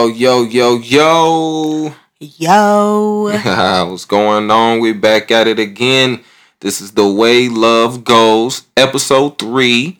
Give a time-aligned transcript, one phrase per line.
[0.00, 1.94] Yo, yo, yo, yo.
[2.20, 3.24] Yo.
[3.90, 4.80] What's going on?
[4.80, 6.24] We're back at it again.
[6.60, 9.98] This is The Way Love Goes, episode three.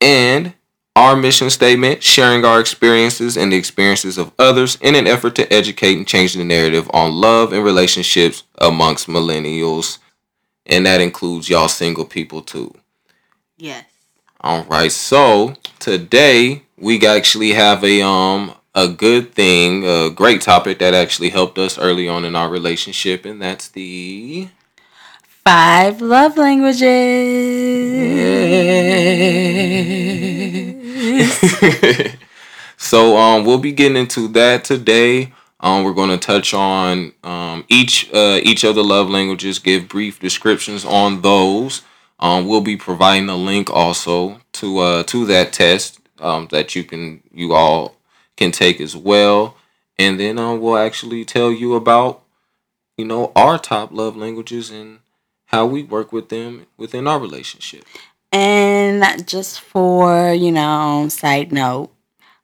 [0.00, 0.54] And
[0.96, 5.52] our mission statement sharing our experiences and the experiences of others in an effort to
[5.52, 9.98] educate and change the narrative on love and relationships amongst millennials.
[10.64, 12.74] And that includes y'all single people too.
[13.58, 13.84] Yes.
[14.40, 14.90] All right.
[14.90, 21.30] So today we actually have a um a good thing, a great topic that actually
[21.30, 24.48] helped us early on in our relationship, and that's the
[25.44, 26.84] Five love languages.
[32.76, 35.32] so um we'll be getting into that today.
[35.60, 39.88] Um, we're going to touch on um, each uh, each of the love languages, give
[39.88, 41.82] brief descriptions on those.
[42.20, 46.84] Um, we'll be providing a link also to uh, to that test um, that you
[46.84, 47.97] can you all
[48.38, 49.56] can take as well,
[49.98, 52.22] and then um, we'll actually tell you about
[52.96, 55.00] you know our top love languages and
[55.46, 57.84] how we work with them within our relationship.
[58.30, 61.90] And just for, you know, side note,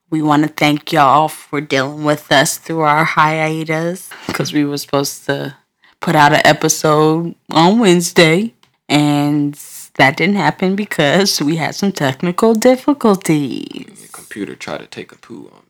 [0.08, 4.78] we want to thank y'all for dealing with us through our hiatus because we were
[4.78, 5.54] supposed to
[6.00, 8.54] put out an episode on Wednesday
[8.88, 9.54] and
[9.96, 14.00] that didn't happen because we had some technical difficulties.
[14.00, 15.63] The computer tried to take a poo on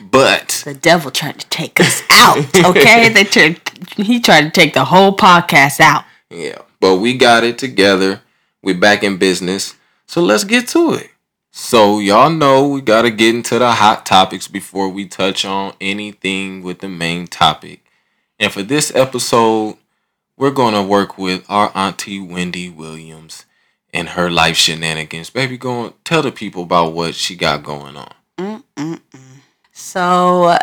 [0.00, 2.38] but the devil tried to take us out.
[2.56, 3.60] Okay, they tried.
[3.96, 6.04] He tried to take the whole podcast out.
[6.30, 8.20] Yeah, but we got it together.
[8.62, 9.76] We're back in business,
[10.06, 11.10] so let's get to it.
[11.50, 16.62] So y'all know we gotta get into the hot topics before we touch on anything
[16.62, 17.84] with the main topic.
[18.38, 19.76] And for this episode,
[20.36, 23.44] we're gonna work with our auntie Wendy Williams
[23.92, 25.30] and her life shenanigans.
[25.30, 28.12] Baby, go on, tell the people about what she got going on.
[28.38, 29.00] Mm-mm-mm.
[29.78, 30.58] So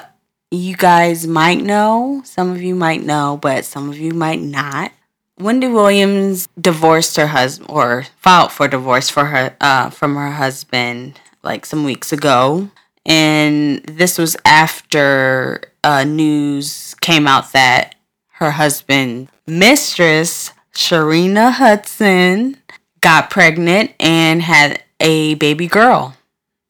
[0.52, 4.92] you guys might know, some of you might know, but some of you might not.
[5.40, 11.18] Wendy Williams divorced her husband or filed for divorce for her uh, from her husband
[11.44, 12.70] like some weeks ago,
[13.06, 17.96] and this was after uh, news came out that
[18.34, 22.58] her husband, mistress Sharina Hudson,
[23.00, 26.18] got pregnant and had a baby girl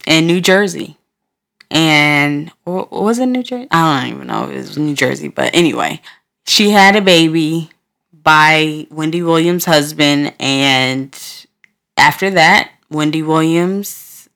[0.06, 0.98] in New Jersey.
[1.72, 3.68] And was it New Jersey?
[3.72, 6.02] I don't even know if it was New Jersey, but anyway,
[6.46, 7.70] she had a baby
[8.12, 10.34] by Wendy Williams' husband.
[10.40, 11.18] And
[11.98, 14.30] after that, Wendy Williams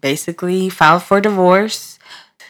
[0.00, 1.98] basically filed for divorce.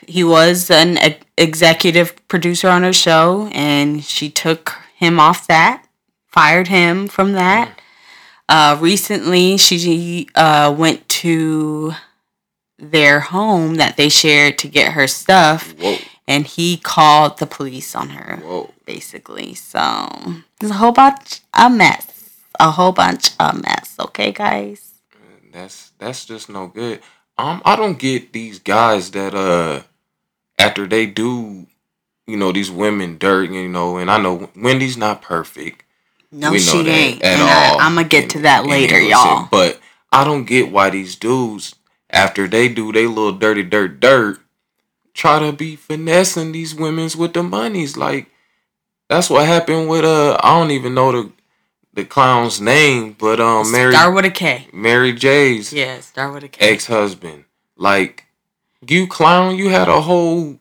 [0.06, 0.98] He was an
[1.36, 5.86] executive producer on her show, and she took him off that,
[6.26, 7.80] fired him from that.
[8.48, 11.92] Uh, recently, she uh, went to
[12.78, 15.72] their home that they shared to get her stuff.
[15.78, 15.96] Whoa.
[16.28, 18.72] And he called the police on her, Whoa.
[18.84, 19.54] basically.
[19.54, 20.08] So
[20.60, 22.12] it's a whole bunch a mess.
[22.58, 23.94] A whole bunch of mess.
[23.98, 24.94] Okay, guys.
[25.52, 27.00] That's that's just no good.
[27.38, 29.82] Um, I don't get these guys that uh,
[30.58, 31.66] after they do,
[32.26, 35.84] you know, these women dirt, you know, and I know Wendy's not perfect.
[36.32, 37.22] No, We know she that ain't.
[37.22, 37.80] at and all.
[37.80, 39.48] I, I'm gonna get And- to that later, y'all.
[39.50, 39.78] But
[40.10, 41.74] I don't get why these dudes,
[42.10, 44.40] after they do they little dirty dirt dirt,
[45.14, 47.96] try to be finessing these women's with the monies.
[47.96, 48.28] Like
[49.08, 51.32] that's what happened with uh I don't even know the
[51.94, 54.68] the clown's name, but um Mary Start with a K.
[54.72, 56.72] Mary J's Yeah, start with a K.
[56.72, 57.44] ex husband.
[57.76, 58.24] Like
[58.86, 60.58] you clown, you had a whole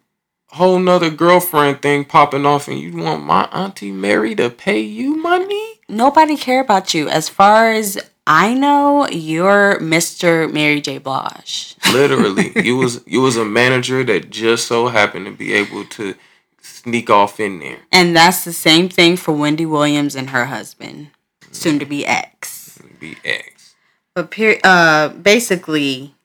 [0.56, 5.16] whole nother girlfriend thing popping off and you want my auntie Mary to pay you
[5.18, 5.82] money?
[5.90, 7.10] Nobody care about you.
[7.10, 10.52] As far as I know, you're Mr.
[10.52, 10.97] Mary J.
[10.97, 11.75] Blige.
[11.94, 16.16] Literally, you was you was a manager that just so happened to be able to
[16.59, 17.79] sneak off in there.
[17.91, 21.09] And that's the same thing for Wendy Williams and her husband,
[21.52, 22.79] soon to be ex.
[23.00, 23.76] Be ex.
[24.16, 26.16] But per- uh, basically,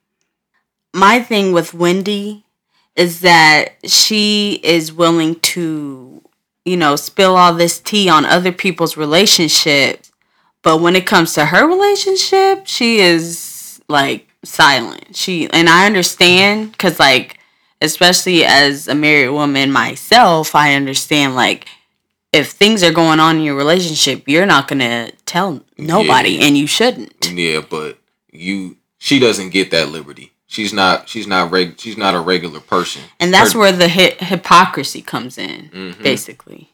[0.95, 2.45] my thing with Wendy
[2.97, 6.23] is that she is willing to,
[6.65, 10.10] you know, spill all this tea on other people's relationships.
[10.63, 15.17] But when it comes to her relationship, she is like silent.
[15.17, 17.39] She, and I understand because, like,
[17.81, 21.67] especially as a married woman myself, I understand, like,
[22.33, 26.45] if things are going on in your relationship, you're not going to tell nobody Yeah.
[26.45, 27.29] and you shouldn't.
[27.33, 27.99] Yeah, but
[28.33, 30.31] you she doesn't get that liberty.
[30.47, 33.03] She's not she's not reg she's not a regular person.
[33.19, 36.03] And that's Her- where the hi- hypocrisy comes in, Mhm.
[36.03, 36.71] basically.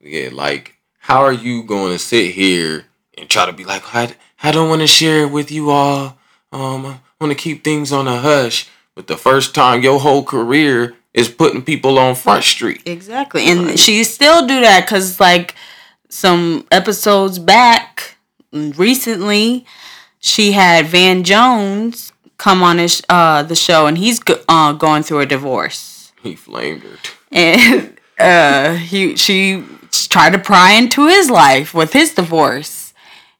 [0.00, 2.84] Yeah, like how are you going to sit here
[3.20, 6.18] and try to be like I, I don't want to share it with you all.
[6.52, 8.68] Um, I want to keep things on a hush.
[8.94, 12.82] But the first time your whole career is putting people on Front Street.
[12.86, 13.44] Exactly.
[13.46, 15.54] And she still do that cuz like
[16.08, 18.16] some episodes back
[18.52, 19.64] recently
[20.18, 25.02] she had Van Jones come on his, uh, the show and he's go- uh, going
[25.02, 26.12] through a divorce.
[26.22, 26.96] He flamed her.
[27.32, 32.79] And uh, he she tried to pry into his life with his divorce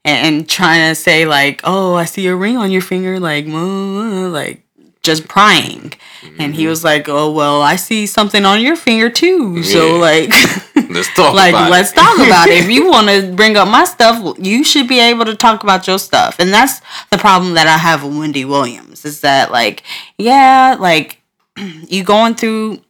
[0.04, 4.62] and, trying to say like, "Oh, I see a ring on your finger," like, like
[5.02, 5.92] just prying.
[6.20, 6.40] Mm-hmm.
[6.40, 6.70] And he mm-hmm.
[6.70, 9.62] was like, "Oh well, I see something on your finger too." Yeah.
[9.62, 10.30] So like,
[10.90, 11.34] let's talk.
[11.34, 11.96] like, let's it.
[11.96, 12.64] talk about it.
[12.64, 15.86] If you want to bring up my stuff, you should be able to talk about
[15.86, 16.38] your stuff.
[16.38, 16.80] And that's
[17.10, 19.82] the problem that I have with Wendy Williams is that like,
[20.18, 21.20] yeah, like
[21.56, 22.80] you going through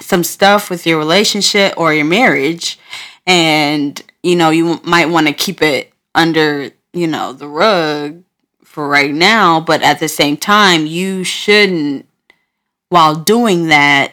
[0.00, 2.78] some stuff with your relationship or your marriage,
[3.26, 8.24] and you know you might want to keep it under you know the rug
[8.74, 12.08] for right now, but at the same time, you shouldn't,
[12.88, 14.12] while doing that,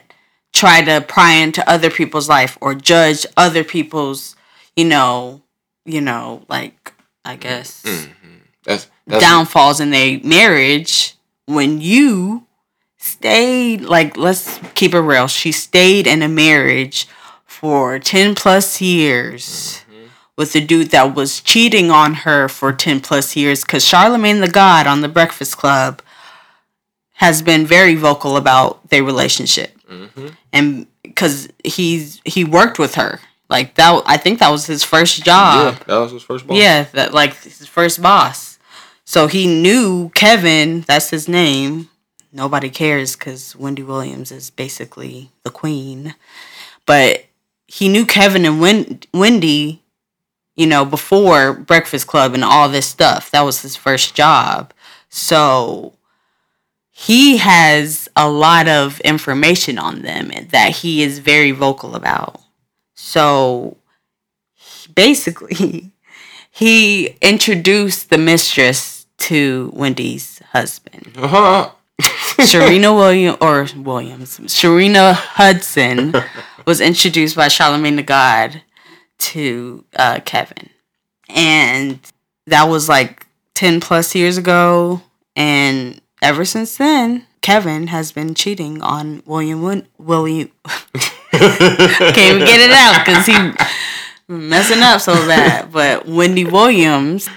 [0.53, 4.36] try to pry into other people's life or judge other people's,
[4.75, 5.42] you know,
[5.83, 6.94] you know, like
[7.25, 8.38] I guess mm-hmm.
[8.63, 11.15] that's, that's downfalls in their marriage
[11.45, 12.45] when you
[12.97, 15.27] stayed like let's keep it real.
[15.27, 17.07] She stayed in a marriage
[17.45, 19.83] for 10 plus years.
[20.38, 24.48] With a dude that was cheating on her for 10 plus years because Charlemagne the
[24.48, 26.01] God on the Breakfast Club
[27.13, 29.78] has been very vocal about their relationship.
[29.89, 30.28] Mm-hmm.
[30.51, 33.19] And because he's he worked with her.
[33.50, 35.75] Like that I think that was his first job.
[35.75, 36.57] Yeah, that was his first boss.
[36.57, 38.57] Yeah, that like his first boss.
[39.04, 41.89] So he knew Kevin, that's his name.
[42.31, 46.16] Nobody cares because Wendy Williams is basically the queen.
[46.86, 47.25] But
[47.68, 49.81] he knew Kevin and Wendy
[50.61, 53.31] you know, before Breakfast Club and all this stuff.
[53.31, 54.75] That was his first job.
[55.09, 55.95] So
[56.91, 62.39] he has a lot of information on them that he is very vocal about.
[62.93, 63.77] So
[64.93, 65.93] basically,
[66.51, 71.11] he introduced the mistress to Wendy's husband.
[71.17, 71.71] Uh-huh.
[72.01, 76.13] Sharina William or Williams, Sharina Hudson
[76.67, 78.61] was introduced by Charlemagne the God
[79.21, 80.69] to uh, Kevin.
[81.29, 82.00] And
[82.47, 83.25] that was like
[83.56, 85.01] 10 plus years ago.
[85.35, 89.62] And ever since then, Kevin has been cheating on William.
[89.62, 90.51] Win- William.
[91.31, 95.71] Can't even get it out because he messing up so bad.
[95.71, 97.29] But Wendy Williams.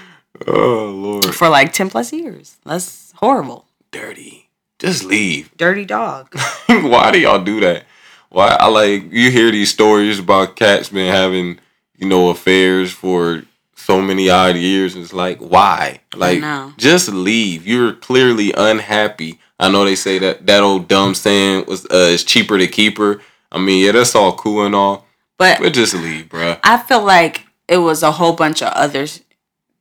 [0.47, 1.33] Oh, Lord.
[1.33, 2.57] For like 10 plus years.
[2.65, 3.65] That's horrible.
[3.91, 4.49] Dirty.
[4.79, 5.55] Just leave.
[5.55, 6.35] Dirty dog.
[6.67, 7.85] Why do y'all do that?
[8.29, 11.59] Why I like you hear these stories about cats been having
[11.97, 13.43] you know, affairs for
[13.75, 14.95] so many odd years.
[14.95, 16.01] And it's like, why?
[16.15, 16.39] Like,
[16.77, 17.67] just leave.
[17.67, 19.39] You're clearly unhappy.
[19.59, 22.97] I know they say that that old dumb saying was uh, it's cheaper to keep
[22.97, 23.21] her.
[23.51, 25.05] I mean, yeah, that's all cool and all,
[25.37, 26.57] but but just leave, bro.
[26.63, 29.07] I feel like it was a whole bunch of other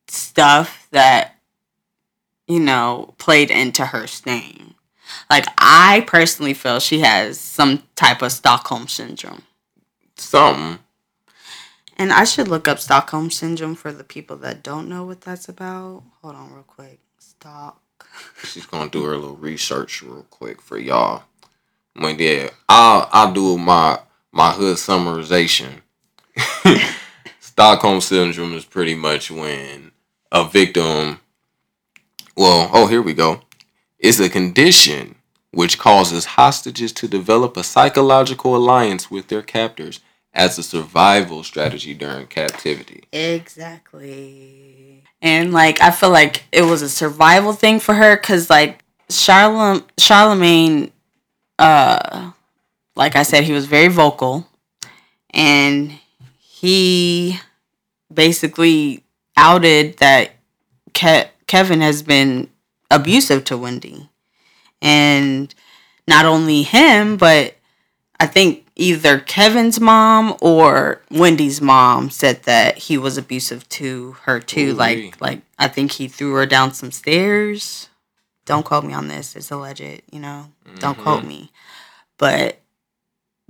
[0.07, 1.35] stuff that
[2.47, 4.75] you know played into her staying.
[5.29, 9.43] Like I personally feel she has some type of Stockholm syndrome.
[10.17, 10.79] Something.
[11.97, 15.49] And I should look up Stockholm syndrome for the people that don't know what that's
[15.49, 16.03] about.
[16.23, 16.99] Hold on, real quick.
[17.19, 17.81] Stock.
[18.45, 21.25] She's gonna do her little research real quick for y'all.
[21.95, 24.01] When yeah, I'll I'll do my
[24.33, 25.83] my hood summarization.
[27.41, 29.93] Stockholm syndrome is pretty much when
[30.33, 31.21] a victim.
[32.37, 33.43] Well, oh here we go.
[33.99, 35.15] It's a condition
[35.53, 40.01] which causes hostages to develop a psychological alliance with their captors
[40.35, 43.05] as a survival strategy during captivity.
[43.13, 45.05] Exactly.
[45.23, 49.85] And like I feel like it was a survival thing for her cuz like Charlem-
[49.99, 50.91] Charlemagne
[51.59, 52.33] uh
[52.97, 54.47] like I said he was very vocal
[55.31, 55.99] and
[56.39, 57.39] he
[58.13, 59.05] basically
[59.37, 60.33] outed that
[60.95, 62.49] Ke- Kevin has been
[62.91, 64.09] abusive to Wendy.
[64.81, 65.53] And
[66.07, 67.57] not only him, but
[68.21, 74.41] I think either Kevin's mom or Wendy's mom said that he was abusive to her
[74.41, 74.71] too.
[74.71, 77.89] Ooh, like like I think he threw her down some stairs.
[78.47, 79.37] Don't quote me on this.
[79.37, 80.47] It's alleged, you know.
[80.67, 80.77] Mm-hmm.
[80.77, 81.29] Don't quote mm-hmm.
[81.29, 81.53] me.
[82.19, 82.61] But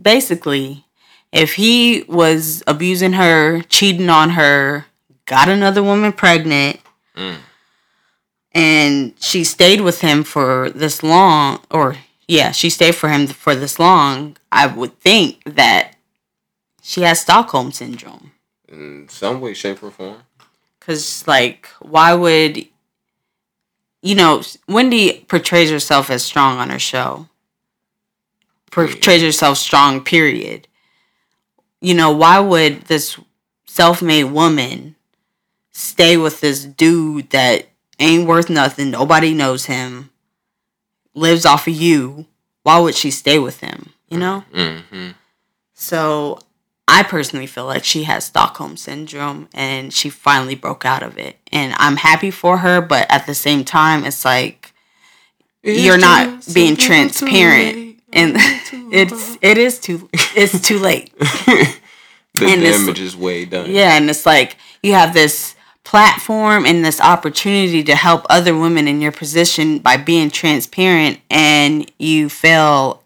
[0.00, 0.84] basically,
[1.32, 4.86] if he was abusing her, cheating on her,
[5.26, 6.80] got another woman pregnant,
[7.16, 7.36] mm.
[8.52, 11.96] and she stayed with him for this long or
[12.28, 15.94] yeah, she stayed for him for this long, I would think that
[16.82, 18.32] she has Stockholm syndrome.
[18.68, 20.22] In some way, shape, or form.
[20.78, 22.66] Because, like, why would.
[24.02, 27.28] You know, Wendy portrays herself as strong on her show.
[28.70, 30.02] portrays herself strong.
[30.02, 30.68] Period.
[31.80, 33.18] You know why would this
[33.66, 34.96] self-made woman
[35.72, 38.90] stay with this dude that ain't worth nothing?
[38.90, 40.10] Nobody knows him.
[41.14, 42.26] Lives off of you.
[42.62, 43.90] Why would she stay with him?
[44.08, 44.44] You know.
[44.52, 45.10] Mm-hmm.
[45.74, 46.38] So
[46.86, 51.38] I personally feel like she has Stockholm syndrome and she finally broke out of it.
[51.50, 54.72] And I'm happy for her, but at the same time, it's like
[55.62, 57.92] you're not being transparent.
[58.16, 58.36] And
[58.92, 61.12] it's it is too it's too late.
[61.18, 61.76] the
[62.42, 63.68] and damage is way done.
[63.68, 65.53] Yeah, and it's like you have this
[65.84, 71.90] platform and this opportunity to help other women in your position by being transparent and
[71.98, 73.02] you fail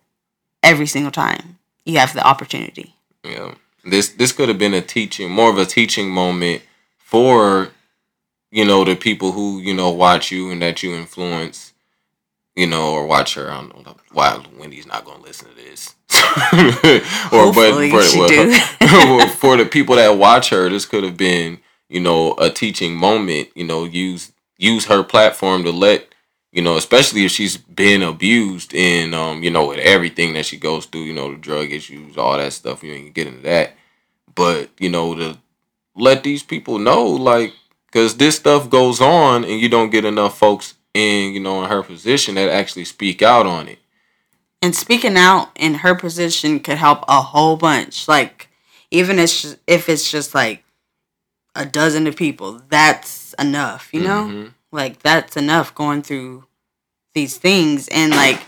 [0.62, 1.58] every single time
[1.88, 2.94] you have the opportunity.
[3.24, 3.54] Yeah.
[3.84, 6.62] This this could have been a teaching, more of a teaching moment
[6.98, 7.70] for,
[8.50, 11.72] you know, the people who you know watch you and that you influence,
[12.54, 13.50] you know, or watch her.
[13.50, 15.94] I don't know why Wendy's not going to listen to this.
[17.32, 18.58] or Hopefully but do.
[18.80, 21.58] well, for the people that watch her, this could have been,
[21.88, 23.48] you know, a teaching moment.
[23.54, 26.08] You know, use use her platform to let
[26.52, 30.56] you know, especially if she's been abused and um, you know, with everything that she
[30.56, 32.82] goes through, you know, the drug issues, all that stuff.
[32.82, 33.74] You ain't get into that,
[34.34, 35.38] but you know, to
[35.94, 37.52] let these people know, like,
[37.86, 41.68] because this stuff goes on, and you don't get enough folks in, you know, in
[41.68, 43.78] her position that actually speak out on it.
[44.60, 48.08] And speaking out in her position could help a whole bunch.
[48.08, 48.48] Like,
[48.90, 50.64] even if if it's just like
[51.58, 54.24] a dozen of people, that's enough, you know?
[54.26, 54.52] Mhm.
[54.72, 56.44] Like, that's enough going through
[57.14, 57.88] these things.
[57.88, 58.40] And, like,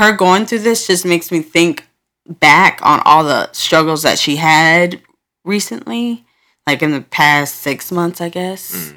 [0.00, 1.86] her going through this just makes me think
[2.26, 5.00] back on all the struggles that she had
[5.44, 6.24] recently,
[6.66, 8.72] like in the past six months, I guess.
[8.72, 8.94] Mhm.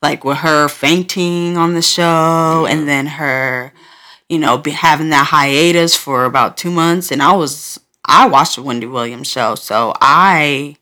[0.00, 3.72] Like, with her fainting on the show and then her
[4.30, 7.10] you know, be having that hiatus for about two months.
[7.10, 9.54] And I was, I watched the Wendy Williams show.
[9.54, 10.76] So I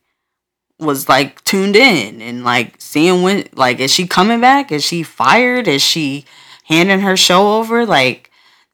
[0.78, 4.70] was like tuned in and like seeing when, like, is she coming back?
[4.70, 5.68] Is she fired?
[5.68, 6.24] Is she
[6.64, 7.86] handing her show over?
[7.86, 8.30] Like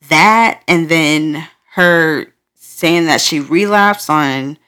[0.08, 0.62] that.
[0.66, 4.58] And then her saying that she relapsed on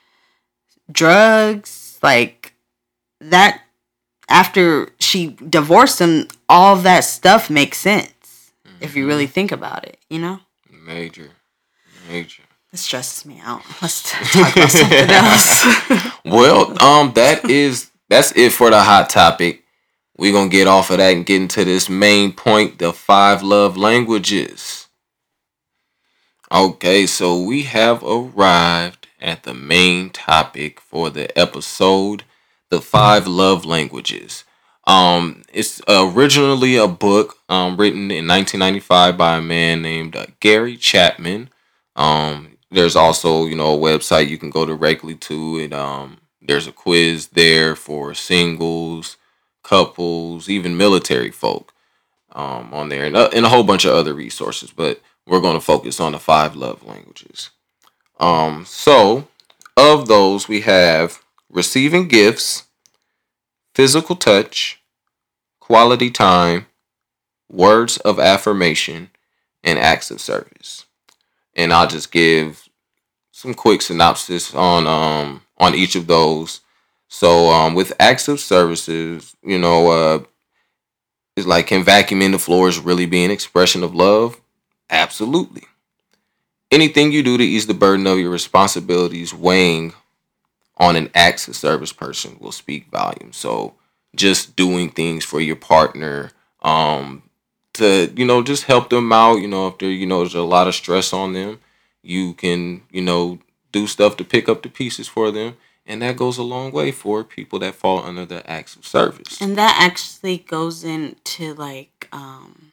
[0.90, 1.98] drugs.
[2.02, 2.54] Like
[3.20, 3.62] that,
[4.28, 9.08] after she divorced him, all that stuff makes sense if you mm-hmm.
[9.08, 10.40] really think about it, you know?
[10.70, 11.30] Major,
[12.08, 12.43] major.
[12.74, 13.62] It stresses me out.
[13.82, 16.12] Let's talk about something else.
[16.24, 19.62] Well, um, that is that's it for the hot topic.
[20.18, 23.76] We're gonna get off of that and get into this main point, the five love
[23.76, 24.88] languages.
[26.50, 32.24] Okay, so we have arrived at the main topic for the episode,
[32.70, 34.44] the five love languages.
[34.86, 40.76] Um, it's originally a book um, written in 1995 by a man named uh, Gary
[40.76, 41.50] Chapman.
[41.96, 45.72] Um, there's also you know a website you can go directly to it.
[45.72, 49.16] Um, there's a quiz there for singles,
[49.62, 51.72] couples, even military folk
[52.32, 54.70] um, on there, and, uh, and a whole bunch of other resources.
[54.70, 57.50] But we're going to focus on the five love languages.
[58.20, 59.28] Um, so
[59.76, 62.64] of those, we have receiving gifts,
[63.74, 64.82] physical touch,
[65.60, 66.66] quality time,
[67.50, 69.10] words of affirmation,
[69.62, 70.84] and acts of service.
[71.56, 72.63] And I'll just give
[73.44, 76.62] some quick synopsis on um on each of those.
[77.08, 80.24] So um with acts of services, you know, uh
[81.36, 84.40] it's like can vacuuming the floors really be an expression of love?
[84.90, 85.64] Absolutely.
[86.70, 89.92] Anything you do to ease the burden of your responsibilities weighing
[90.76, 93.36] on an acts of service person will speak volumes.
[93.36, 93.74] So
[94.16, 96.32] just doing things for your partner,
[96.62, 97.22] um,
[97.74, 99.36] to you know just help them out.
[99.36, 101.60] You know if there you know there's a lot of stress on them,
[102.04, 103.38] you can you know
[103.72, 105.56] do stuff to pick up the pieces for them,
[105.86, 109.40] and that goes a long way for people that fall under the acts of service.
[109.40, 112.72] and that actually goes into like, um,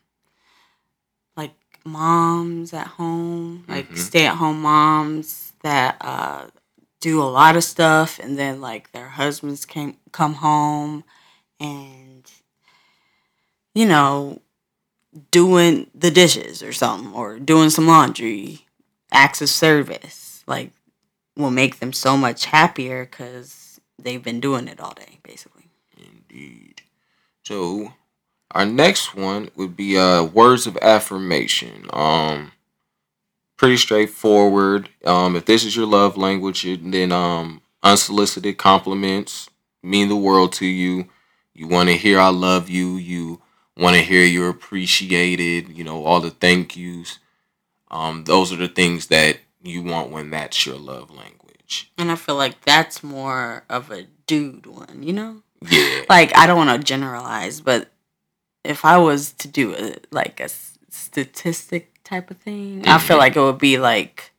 [1.35, 1.53] like
[1.85, 3.97] moms at home, like Mhm.
[3.97, 6.47] stay at home moms that uh,
[6.99, 11.03] do a lot of stuff, and then like their husbands can come home
[11.59, 12.29] and,
[13.73, 14.41] you know,
[15.31, 18.65] doing the dishes or something, or doing some laundry,
[19.11, 20.71] acts of service, like
[21.35, 25.65] will make them so much happier because they've been doing it all day, basically.
[25.97, 26.81] Indeed.
[27.43, 27.93] So
[28.51, 31.87] our next one would be uh words of affirmation.
[31.91, 32.51] Um
[33.57, 34.89] pretty straightforward.
[35.05, 39.49] Um if this is your love language, then um unsolicited compliments
[39.83, 41.09] mean the world to you.
[41.53, 43.41] You want to hear I love you, you
[43.77, 47.19] want to hear you're appreciated, you know, all the thank yous.
[47.91, 51.91] Um those are the things that you want when that's your love language.
[51.97, 55.43] And I feel like that's more of a dude one, you know?
[55.69, 56.01] Yeah.
[56.09, 57.89] Like I don't want to generalize, but
[58.63, 60.49] if I was to do a like a
[60.89, 63.19] statistic type of thing, I feel Mhm.
[63.19, 64.31] like it would be like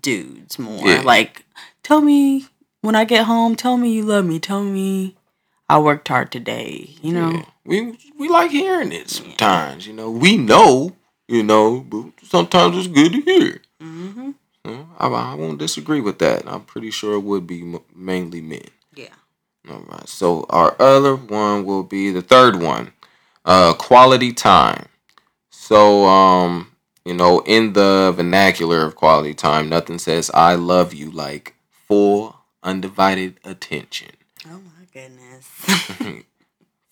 [0.00, 0.86] dudes more.
[0.86, 1.02] Yeah.
[1.02, 1.44] Like
[1.82, 2.46] tell me
[2.80, 4.38] when I get home, tell me you love me.
[4.38, 5.16] Tell me
[5.68, 7.30] I worked hard today, you know?
[7.32, 7.44] Yeah.
[7.64, 10.10] We we like hearing it sometimes, you know.
[10.10, 10.96] We know,
[11.28, 13.62] you know, but sometimes it's good to hear.
[13.82, 14.34] Mhm.
[14.64, 16.42] You I, I won't disagree with that.
[16.46, 18.68] I'm pretty sure it would be mainly men.
[18.94, 19.14] Yeah.
[19.70, 20.08] All right.
[20.08, 22.92] So our other one will be the third one,
[23.44, 24.86] uh, quality time.
[25.50, 26.72] So um,
[27.04, 31.54] you know, in the vernacular of quality time, nothing says "I love you" like
[31.86, 34.10] full undivided attention.
[34.46, 36.24] Oh my goodness.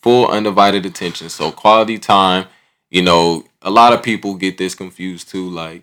[0.03, 1.29] full undivided attention.
[1.29, 2.47] So quality time,
[2.91, 5.51] you know, a lot of people get this confused too.
[5.51, 5.83] Like,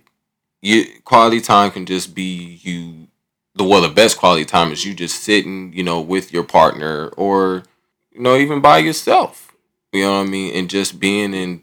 [0.61, 3.07] you quality time can just be you.
[3.55, 7.09] The well, the best quality time is you just sitting, you know, with your partner
[7.09, 7.63] or,
[8.11, 9.51] you know, even by yourself.
[9.91, 11.61] You know what I mean, and just being in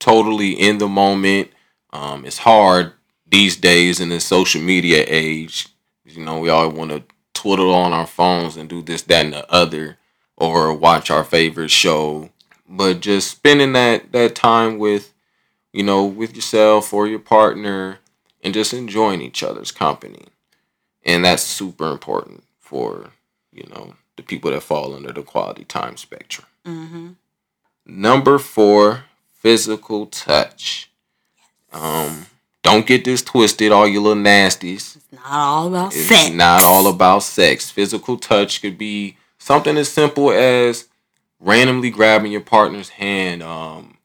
[0.00, 1.50] totally in the moment.
[1.92, 2.92] Um, it's hard
[3.26, 5.68] these days in the social media age.
[6.04, 9.34] You know, we all want to twiddle on our phones and do this, that, and
[9.34, 9.96] the other
[10.36, 12.30] or watch our favorite show
[12.68, 15.14] but just spending that that time with
[15.78, 18.00] you know with yourself or your partner
[18.42, 20.24] and just enjoying each other's company
[21.04, 23.12] and that's super important for
[23.52, 27.08] you know the people that fall under the quality time spectrum mm-hmm.
[27.86, 29.04] number four
[29.36, 30.90] physical touch
[31.72, 32.26] um
[32.64, 36.34] don't get this twisted all you little nasties It's not all about it's sex.
[36.34, 37.70] not all about sex.
[37.70, 40.88] Physical touch could be something as simple as
[41.40, 43.97] randomly grabbing your partner's hand, um,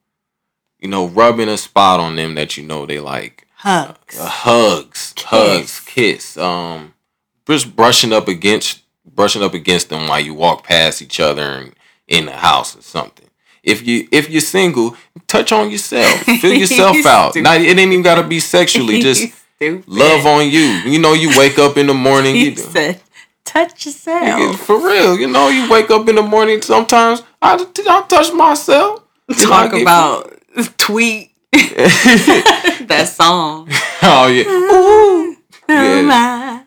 [0.84, 3.48] you know, rubbing a spot on them that you know they like.
[3.54, 4.20] hugs.
[4.20, 5.24] Uh, hugs, Kiss.
[5.30, 6.36] hugs, kiss.
[6.36, 6.92] Um,
[7.48, 11.74] just brushing up against brushing up against them while you walk past each other and
[12.06, 13.26] in the house or something.
[13.62, 14.94] If you if you're single,
[15.26, 17.34] touch on yourself, feel yourself out.
[17.36, 19.00] Not it ain't even gotta be sexually.
[19.00, 19.32] Just
[19.86, 20.60] love on you.
[20.84, 22.36] You know, you wake up in the morning.
[22.36, 23.00] You, said,
[23.46, 24.60] touch yourself.
[24.60, 26.60] for real, you know, you wake up in the morning.
[26.60, 27.54] Sometimes I,
[27.88, 29.00] I touch myself.
[29.30, 30.33] You know, I Talk get- about
[30.78, 33.68] tweet that song.
[34.02, 35.36] oh yeah, Ooh,
[35.68, 36.62] Yeah.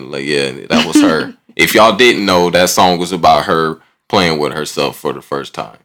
[0.00, 1.34] Like yeah, that was her.
[1.56, 5.54] if y'all didn't know, that song was about her playing with herself for the first
[5.54, 5.78] time.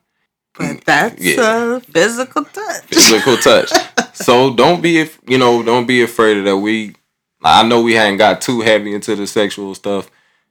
[0.58, 1.76] But that's Yeah.
[1.76, 2.84] a physical touch.
[2.86, 3.72] Physical touch.
[4.14, 6.58] So don't be, you know, don't be afraid of that.
[6.58, 6.96] We,
[7.44, 10.10] I know we hadn't got too heavy into the sexual stuff,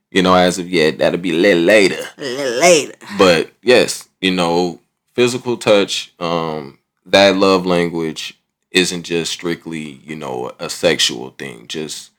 [0.09, 0.97] you know, as of yet.
[0.97, 1.99] That'll be a little later.
[2.17, 2.93] A little later.
[3.17, 4.79] but yes, you know,
[5.13, 8.39] physical touch, um, that love language
[8.71, 11.67] isn't just strictly, you know, a sexual thing.
[11.67, 12.11] Just,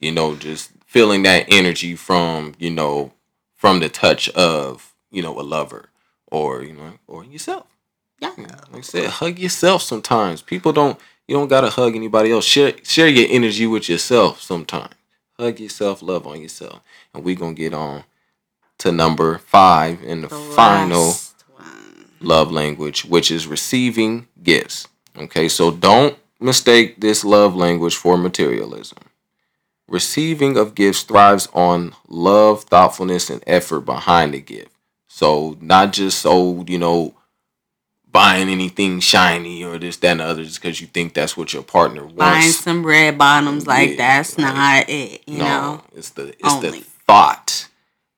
[0.00, 3.12] you know, just feeling that energy from, you know,
[3.54, 5.90] from the touch of, you know, a lover
[6.30, 7.66] or, you know, or yourself.
[8.20, 8.30] Yeah.
[8.38, 10.42] Like I said, hug yourself sometimes.
[10.42, 12.44] People don't you don't gotta hug anybody else.
[12.44, 14.94] Share share your energy with yourself sometimes.
[15.38, 16.80] Hug yourself, love on yourself.
[17.12, 18.04] And we gonna get on
[18.78, 21.33] to number five in the, The final last.
[22.24, 24.88] Love language, which is receiving gifts.
[25.16, 28.98] Okay, so don't mistake this love language for materialism.
[29.88, 34.72] Receiving of gifts thrives on love, thoughtfulness, and effort behind the gift.
[35.08, 37.14] So not just so you know
[38.10, 41.52] buying anything shiny or this, that, and the other just because you think that's what
[41.52, 42.16] your partner wants.
[42.16, 45.22] Buying some red bottoms like Yeah, that's like, not it.
[45.28, 45.82] You no, know.
[45.94, 46.70] it's the it's Only.
[46.70, 47.68] the thought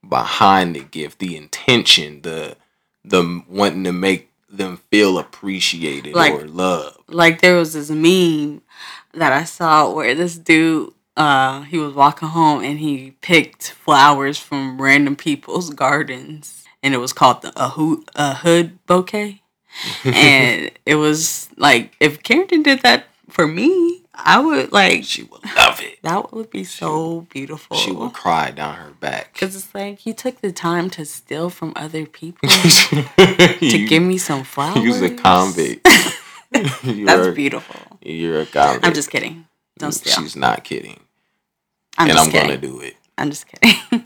[0.07, 2.55] behind the gift, the intention, the
[3.09, 6.97] the wanting to make them feel appreciated Like- or loved.
[7.09, 8.61] like there was this meme
[9.13, 14.37] that I saw where this dude uh he was walking home and he picked flowers
[14.37, 19.41] from random people's gardens and it was called the a hood a hood bouquet
[20.05, 25.43] and it was like if Carrington did that for me I would like She would
[25.55, 25.99] love it.
[26.03, 29.33] that would be so beautiful She would cry down her back.
[29.33, 34.01] because it's like you took the time to steal from other people to you, give
[34.03, 35.87] me some flowers You's a convict.
[36.83, 38.85] you're, that's beautiful You're a convict.
[38.85, 39.45] I'm just kidding
[39.77, 40.99] don't steal She's not kidding.
[41.99, 42.47] I'm and I'm kidding.
[42.49, 42.95] gonna do it.
[43.19, 44.05] I'm just kidding.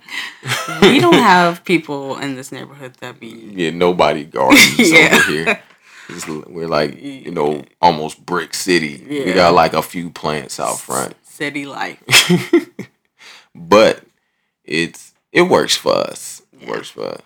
[0.82, 5.10] we don't have people in this neighborhood that be Yeah, nobody gardens Yeah.
[5.14, 5.64] over here.
[6.12, 9.04] It's, we're like, you know, almost brick city.
[9.08, 11.16] We got like a few plants out front.
[11.24, 12.02] city life.
[13.56, 14.04] but
[14.64, 16.42] it's it works for us.
[16.54, 16.70] It Yeah.
[16.72, 17.22] works for us.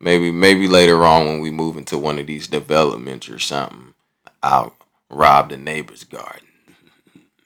[0.00, 3.94] Maybe maybe later on when we move into one of these developments or something,
[4.42, 4.74] I'll
[5.10, 6.48] rob the neighbor's garden.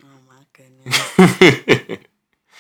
[0.03, 1.99] Oh my goodness.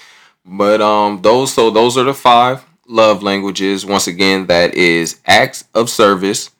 [0.44, 3.84] but um those so those are the five love languages.
[3.84, 6.50] Once again, that is acts of service,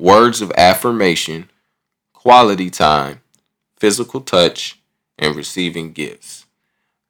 [0.00, 1.50] words of affirmation,
[2.12, 3.20] quality time,
[3.76, 4.80] physical touch,
[5.18, 6.46] and receiving gifts.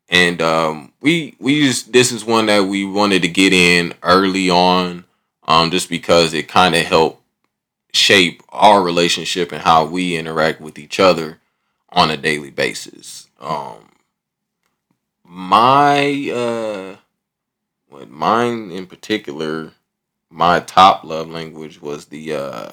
[0.09, 4.51] And um, we we just this is one that we wanted to get in early
[4.51, 5.05] on,
[5.47, 7.23] um, just because it kind of helped
[7.93, 11.39] shape our relationship and how we interact with each other
[11.91, 13.29] on a daily basis.
[13.41, 13.91] Um,
[15.25, 16.97] my uh,
[17.89, 19.73] what mine in particular,
[20.31, 22.73] my top love language was the uh,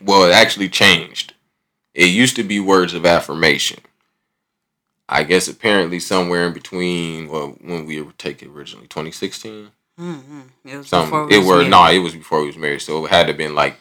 [0.00, 1.34] well, it actually changed.
[1.94, 3.80] It used to be words of affirmation.
[5.08, 9.70] I guess apparently somewhere in between well when we were taking originally 2016.
[9.98, 10.40] Mm-hmm.
[10.64, 12.80] It was Some before we it was were no, it was before we was married,
[12.80, 13.74] so it had to have been like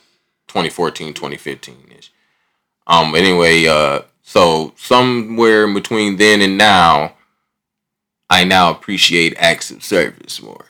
[0.47, 2.12] 2014, 2015 ish.
[2.86, 3.15] Um.
[3.15, 7.15] Anyway, uh, so somewhere in between then and now,
[8.30, 10.65] I now appreciate acts of service more.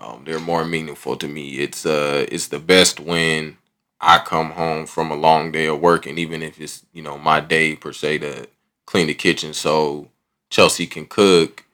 [0.00, 1.56] Um, they're more meaningful to me.
[1.58, 3.58] It's uh, it's the best when
[4.00, 7.18] I come home from a long day of work, and even if it's you know
[7.18, 8.48] my day per se to
[8.86, 10.08] clean the kitchen, so
[10.50, 11.64] Chelsea can cook.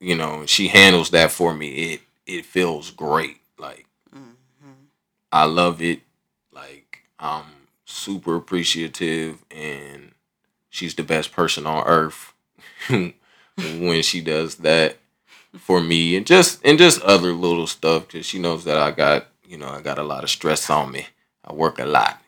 [0.00, 1.68] You know, she handles that for me.
[1.94, 3.38] It it feels great.
[3.58, 4.36] Like Mhm.
[5.32, 6.02] I love it.
[6.52, 10.12] Like I'm super appreciative, and
[10.70, 12.32] she's the best person on earth
[13.58, 14.98] when she does that
[15.58, 19.26] for me, and just and just other little stuff because she knows that I got
[19.46, 21.06] you know I got a lot of stress on me.
[21.44, 22.20] I work a lot.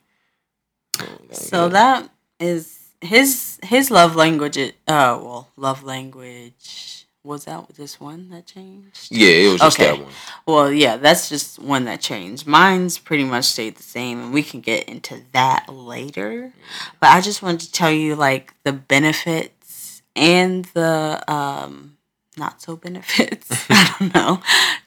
[1.31, 4.59] So that is his his love language.
[4.59, 9.09] Uh, well, love language was that this one that changed?
[9.11, 9.97] yeah, it was just Okay.
[9.97, 10.13] that one.
[10.47, 12.47] Well, yeah, that's just one that changed.
[12.47, 16.53] Mine's pretty much stayed the same, and we can get into that later.
[17.01, 21.97] But I just wanted to tell you like the benefits and the um
[22.37, 23.66] not so benefits.
[23.71, 24.42] I don't know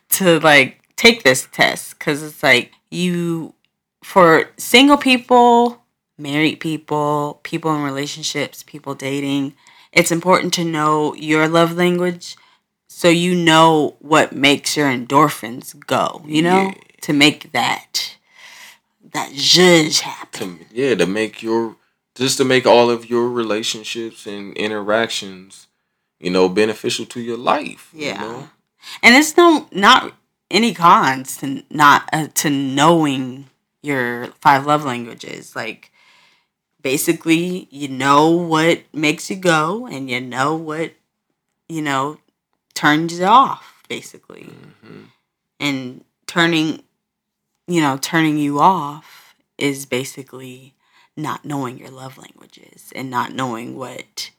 [0.10, 3.53] to like take this test because it's like you
[4.03, 5.81] for single people,
[6.17, 9.55] married people, people in relationships, people dating.
[9.91, 12.36] It's important to know your love language
[12.88, 16.73] so you know what makes your endorphins go you know Yeah.
[17.01, 18.15] to make that
[19.12, 21.75] that zhuzh happen to yeah to make your
[22.15, 25.67] just to make all of your relationships and interactions
[26.19, 28.21] you know beneficial to your life you Yeah.
[28.21, 28.49] know?
[29.04, 30.13] and it's no not
[30.51, 33.49] any cons to not uh, to knowing
[33.82, 35.91] your five love languages like
[36.82, 40.93] basically you know what makes you go and you know what
[41.67, 42.19] you know
[42.73, 44.49] turns you off basically
[44.86, 45.06] Mhm.
[45.60, 46.84] and turning
[47.67, 50.73] you know turning you off is basically
[51.17, 54.32] not knowing your love languages and not knowing what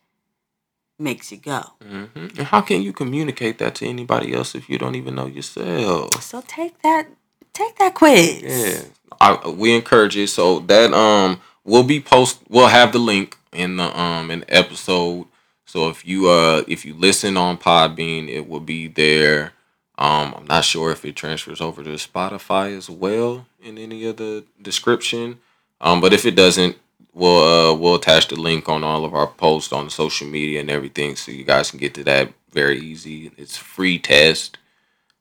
[0.99, 1.63] makes you go.
[1.85, 2.39] Mhm.
[2.39, 6.23] and how can you communicate that to anybody else if you don't even know yourself?
[6.23, 7.09] So take that
[7.53, 8.43] take that quiz.
[8.43, 8.83] Yeah.
[9.21, 10.29] I, we encourage it.
[10.29, 14.55] So that um we'll be post we'll have the link in the um in the
[14.55, 15.27] episode.
[15.67, 19.53] So if you uh if you listen on podbean it will be there.
[19.99, 24.17] Um i'm not sure if it transfers over to spotify as well in any of
[24.19, 25.41] the description.
[25.81, 26.77] Um but if it doesn't
[27.17, 30.71] we'll uh we'll attach the link on all of our posts on social media and
[30.71, 33.33] everything so you guys can get to that very easy.
[33.37, 34.59] It's free test.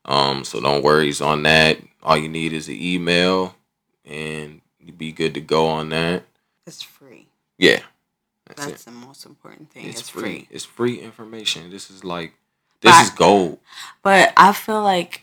[0.04, 1.78] Um so don't worries on that.
[2.02, 3.56] All you need is an email
[4.04, 6.24] and you'd be good to go on that.
[6.66, 7.26] It's free.
[7.58, 7.80] Yeah.
[8.46, 9.86] That's, that's the most important thing.
[9.86, 10.22] It's, it's, free.
[10.22, 10.48] free.
[10.50, 11.70] it's free information.
[11.70, 12.34] This is like
[12.82, 13.58] this But- is gold.
[14.02, 15.22] But i feel like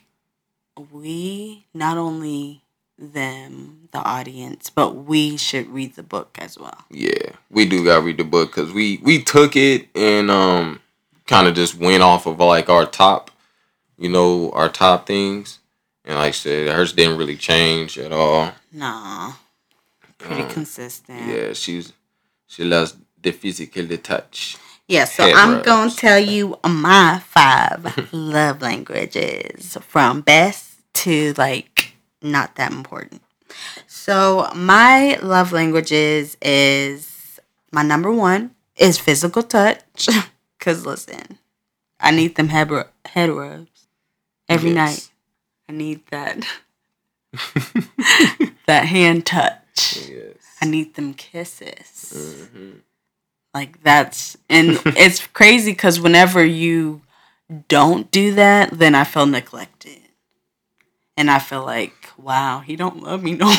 [0.92, 2.62] we not only
[2.97, 6.86] them the audience but we should read the book as well.
[6.89, 10.79] Yeah we do gotta read the book because we we took it and um
[11.27, 13.32] kind of just went off of like our top
[13.97, 15.60] you know our top things.
[16.06, 18.51] And like i said hers didn't really change at all.
[18.71, 19.34] Nah.
[20.17, 21.27] Pretty Um, consistent.
[21.27, 21.93] yeah she's
[22.47, 24.58] she loves the physical touch.
[24.88, 25.95] Yeah, so Head I'm rubs.
[25.95, 31.92] to tell you my five love languages from best to like
[32.24, 33.22] not that important.
[33.88, 37.40] So, my love languages is
[37.72, 40.10] my number one is physical touch.
[40.60, 41.40] Because listen,
[42.00, 42.72] I need them head,
[43.06, 43.88] head rubs
[44.50, 44.76] every Yes.
[44.76, 45.10] night.
[45.70, 46.46] I need that,
[48.68, 50.08] that hand touch.
[50.10, 52.72] yes I need them kisses hmm
[53.54, 57.02] like that's and it's crazy because whenever you
[57.68, 60.00] don't do that then i feel neglected
[61.18, 63.45] and i feel like wow he don't love me no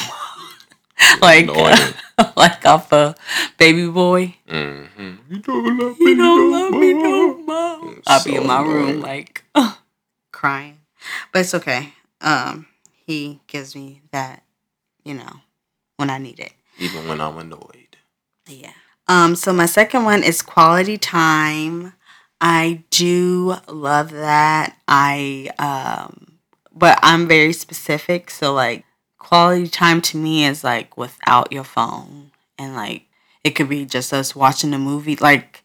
[1.21, 1.49] more like
[2.37, 3.15] like off a
[3.59, 4.35] baby boy.
[4.49, 5.15] Mm-hmm.
[5.29, 7.79] You don't love You me don't no love me no more.
[7.79, 7.95] more.
[7.99, 9.01] It's I'll be in so my room annoying.
[9.01, 9.45] like
[10.33, 10.79] crying,
[11.33, 11.93] but it's okay.
[12.21, 12.67] Um,
[13.07, 14.43] he gives me that,
[15.05, 15.41] you know,
[15.97, 16.53] when I need it.
[16.79, 17.97] Even when I'm annoyed.
[18.47, 18.73] Yeah.
[19.09, 21.93] Um, so my second one is quality time.
[22.41, 24.77] I do love that.
[24.89, 26.24] I um
[26.75, 28.85] but I'm very specific, so like
[29.19, 33.05] quality time to me is like without your phone and like
[33.43, 35.17] it could be just us watching a movie.
[35.17, 35.63] Like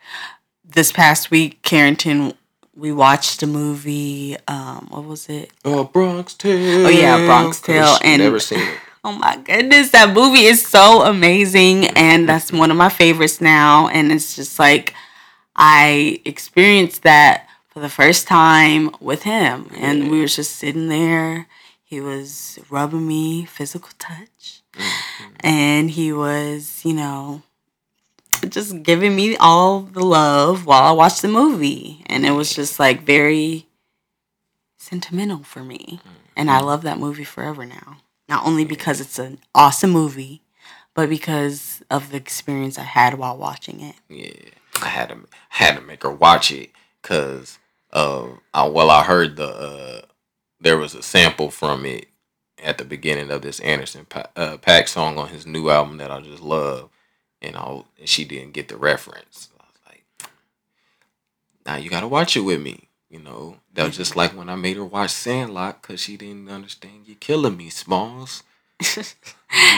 [0.63, 2.33] this past week, Carrington
[2.75, 5.51] we watched a movie, um, what was it?
[5.65, 6.87] Oh, Bronx Tale.
[6.87, 8.79] Oh, yeah, Bronx Tale, and- never seen it.
[9.01, 13.87] Oh my goodness, that movie is so amazing and that's one of my favorites now
[13.87, 14.93] and it's just like
[15.55, 17.47] I experienced that
[17.79, 21.47] for the first time with him and we were just sitting there.
[21.81, 25.33] He was rubbing me physical touch mm-hmm.
[25.39, 27.41] and he was, you know,
[28.49, 32.79] just giving me all the love while I watched the movie and it was just
[32.79, 33.67] like very
[34.77, 36.01] sentimental for me.
[36.35, 36.67] And I mm-hmm.
[36.67, 37.99] love that movie forever now.
[38.27, 40.41] Not only because it's an awesome movie,
[40.93, 43.95] but because of the experience I had while watching it.
[44.09, 47.58] Yeah, I had to had to make her watch it because
[47.91, 50.01] uh, I, well, I heard the uh,
[50.59, 52.07] there was a sample from it
[52.61, 56.11] at the beginning of this Anderson pa- uh, Paak song on his new album that
[56.11, 56.89] I just love,
[57.41, 59.49] and I and she didn't get the reference.
[59.59, 60.29] I was like,
[61.65, 62.89] now you gotta watch it with me.
[63.09, 66.49] You know, that was just like when I made her watch Sandlot because she didn't
[66.49, 68.43] understand you killing me, Smalls.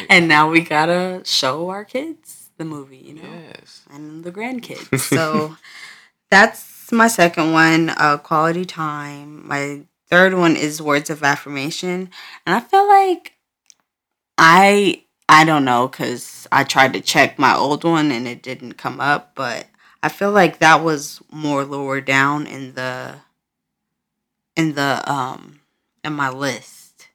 [0.10, 3.82] and now we gotta show our kids the movie, you know, Yes.
[3.90, 5.00] and the grandkids.
[5.00, 5.56] So
[6.30, 9.48] that's my second one, uh, quality time.
[9.48, 12.10] My third one is words of affirmation,
[12.46, 13.34] and I feel like
[14.38, 18.74] I I don't know because I tried to check my old one and it didn't
[18.74, 19.68] come up, but
[20.04, 23.16] I feel like that was more lower down in the
[24.56, 25.62] in the um
[26.04, 27.08] in my list.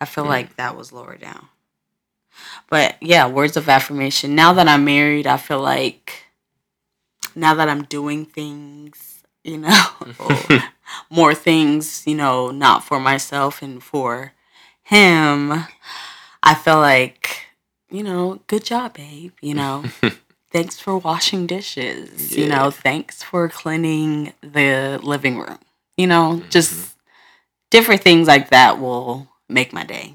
[0.00, 1.48] I feel like that was lower down.
[2.68, 4.34] But yeah, words of affirmation.
[4.34, 6.25] Now that I'm married, I feel like
[7.36, 9.84] now that I'm doing things, you know,
[11.10, 14.32] more things, you know, not for myself and for
[14.82, 15.52] him,
[16.42, 17.46] I feel like,
[17.90, 19.84] you know, good job, babe, you know.
[20.50, 22.36] thanks for washing dishes.
[22.36, 25.58] You know, thanks for cleaning the living room.
[25.96, 26.98] You know, just mm-hmm.
[27.70, 30.14] different things like that will make my day.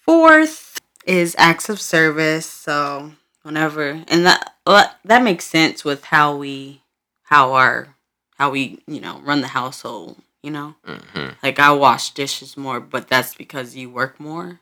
[0.00, 2.46] Fourth is acts of service.
[2.46, 6.82] So whenever and that well, that makes sense with how we
[7.24, 7.96] how our
[8.36, 10.76] how we, you know, run the household, you know?
[10.84, 14.60] hmm Like I wash dishes more, but that's because you work more.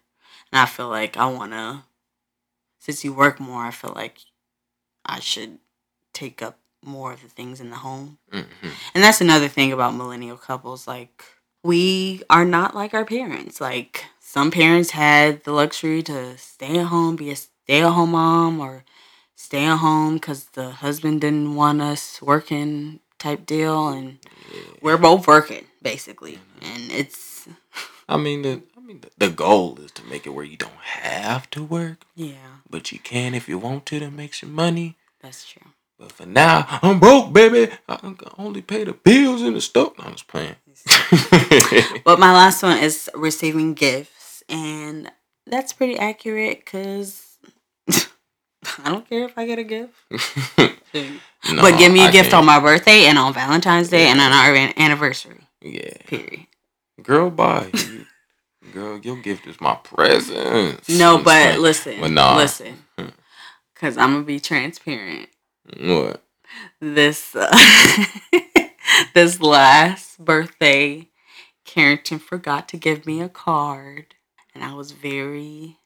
[0.53, 1.85] And I feel like I wanna
[2.79, 4.19] since you work more, I feel like
[5.05, 5.59] I should
[6.15, 8.19] take up more of the things in the home.
[8.33, 8.43] hmm
[8.95, 10.87] And that's another thing about millennial couples.
[10.89, 11.25] Like,
[11.65, 13.61] we are not like our parents.
[13.61, 18.13] Like, some parents had the luxury to stay at home, be a stay at home
[18.13, 18.85] mom, or
[19.37, 23.89] stay at home because the husband didn't want us working type deal.
[23.89, 24.19] And
[24.83, 26.41] we're both working, basically.
[26.61, 26.65] Mm-hmm.
[26.65, 27.49] And it's,
[28.09, 30.73] I mean, the I mean, the, the goal is to make it where you don't
[30.83, 34.97] have to work, yeah, but you can if you want to to make some money.
[35.21, 35.71] that's true.
[35.99, 37.73] But for now, I'm broke, baby.
[37.89, 39.71] I can only pay the bills in the.
[39.75, 40.57] No, I'm just playing.
[42.05, 44.43] But my last one is receiving gifts.
[44.49, 45.11] And
[45.47, 47.26] that's pretty accurate because
[48.85, 49.95] I don't care if I get a gift.
[50.13, 51.19] No,
[51.63, 52.41] but give me a I gift can't.
[52.41, 55.41] on my birthday and on Valentine's Day and on our an- anniversary.
[55.63, 56.47] Yeah, Period.
[57.03, 57.71] girl, bye.
[58.73, 60.89] Girl, your gift is my present.
[60.89, 61.61] No, I'm but saying.
[61.63, 62.37] listen, But nah.
[62.37, 62.85] listen,
[63.75, 65.29] because I'm gonna be transparent.
[65.81, 66.23] what?
[66.81, 67.51] This uh,
[69.15, 71.09] this last birthday,
[71.65, 74.15] Carrington forgot to give me a card,
[74.55, 75.79] and I was very.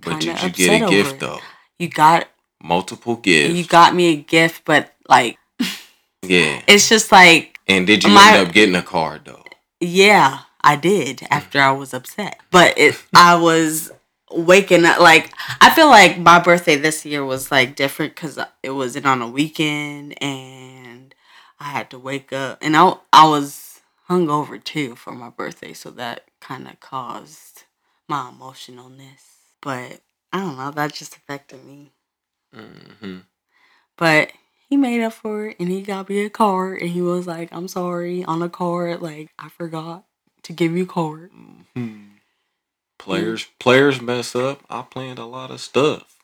[0.00, 1.40] But did you upset get a gift though?
[1.78, 2.28] You got
[2.62, 3.54] Multiple gifts.
[3.54, 5.38] you got me a gift, but like
[6.22, 6.62] yeah.
[6.66, 9.44] it's just like And did you My- end up getting a card though?
[9.80, 12.40] Yeah, I did after I was upset.
[12.50, 13.92] But it I was
[14.32, 18.70] waking up like I feel like my birthday this year was like different cuz it
[18.70, 21.14] was on a weekend and
[21.60, 25.90] I had to wake up and I I was hungover too for my birthday, so
[25.92, 27.64] that kind of caused
[28.08, 29.22] my emotionalness.
[29.60, 30.00] But
[30.32, 31.92] I don't know, that just affected me.
[32.54, 33.18] Hmm
[33.96, 34.32] But
[34.68, 37.48] he made up for it and he got me a card and he was like,
[37.52, 39.02] I'm sorry on the card.
[39.02, 40.04] Like, I forgot
[40.44, 41.30] to give you a card.
[41.32, 42.04] hmm
[42.98, 44.62] Players players mess up.
[44.68, 46.16] I planned a lot of stuff.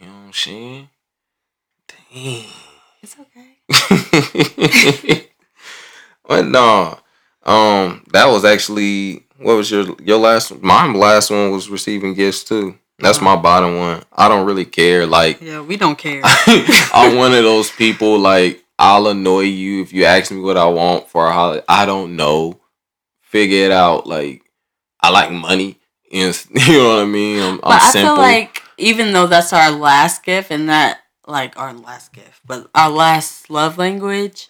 [0.00, 0.88] You know what I'm saying?
[1.88, 2.44] Damn.
[3.02, 3.58] It's okay.
[6.28, 6.98] but no,
[7.44, 10.60] um, that was actually what was your your last?
[10.62, 12.78] My last one was receiving gifts too.
[13.02, 14.02] That's my bottom one.
[14.12, 15.06] I don't really care.
[15.06, 16.20] Like Yeah, we don't care.
[16.24, 18.18] I'm one of those people.
[18.18, 21.64] Like I'll annoy you if you ask me what I want for a holiday.
[21.68, 22.60] I don't know.
[23.22, 24.06] Figure it out.
[24.06, 24.42] Like
[25.00, 25.78] I like money.
[26.10, 27.42] You know, you know what I mean?
[27.42, 28.16] I'm, but I'm I simple.
[28.16, 32.68] feel like even though that's our last gift and that like our last gift, but
[32.74, 34.48] our last love language,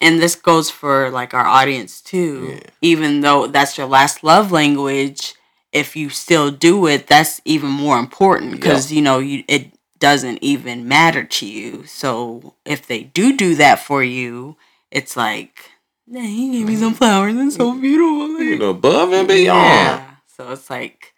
[0.00, 2.54] and this goes for like our audience too.
[2.54, 2.70] Yeah.
[2.82, 5.33] Even though that's your last love language,
[5.74, 10.38] if you still do it, that's even more important because you know you it doesn't
[10.42, 11.84] even matter to you.
[11.84, 14.56] So if they do do that for you,
[14.90, 15.72] it's like.
[16.10, 18.38] "Dang, he gave me some flowers and so beautiful.
[18.40, 19.64] you know, above and beyond.
[19.64, 20.10] Yeah.
[20.36, 21.14] So it's like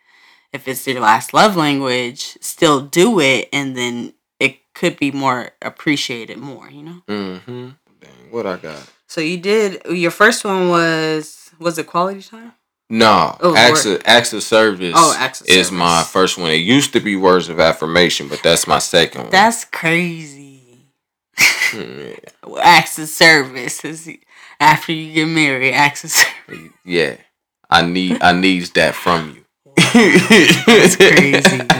[0.52, 5.50] if it's your last love language, still do it and then it could be more
[5.62, 7.02] appreciated more, you know?
[7.08, 7.68] Mm-hmm.
[8.00, 8.90] Dang, what I got?
[9.06, 12.52] So you did your first one was was it quality time?
[12.88, 14.94] No, Oh, acts of, acts of service.
[14.96, 16.50] Oh, acts of is my first one.
[16.52, 19.30] It used to be words of affirmation, but that's my second one.
[19.30, 20.62] That's crazy.
[21.36, 22.18] Mm,
[22.62, 24.08] Acts of service is
[24.60, 26.70] after you get married, acts of service.
[26.84, 27.16] yeah,
[27.68, 29.44] I need I needs that from you.
[30.66, 31.62] That's crazy.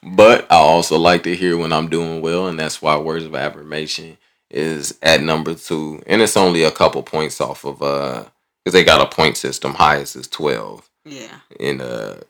[0.00, 3.34] But I also like to hear when I'm doing well, and that's why words of
[3.34, 4.16] affirmation
[4.48, 8.24] is at number two, and it's only a couple points off of uh,
[8.64, 9.74] because they got a point system.
[9.74, 10.88] Highest is twelve.
[11.04, 11.40] Yeah.
[11.58, 12.20] in uh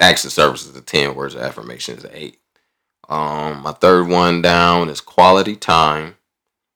[0.00, 2.38] acts of service is a 10 words of affirmation is 8
[3.10, 6.16] um my third one down is quality time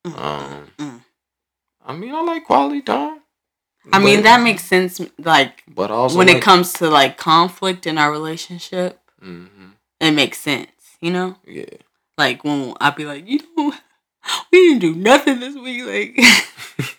[0.05, 1.01] um Mm.
[1.85, 3.21] i mean i like quality time
[3.91, 7.87] I mean that makes sense like but also when like, it comes to like conflict
[7.87, 9.45] in our relationship, hmm
[9.99, 10.69] it makes sense,
[11.01, 11.37] you know?
[11.45, 11.65] yeah
[12.17, 13.73] Like when I'd be like, you know,
[14.51, 15.85] we didn't do nothing this week.
[15.85, 16.87] Like,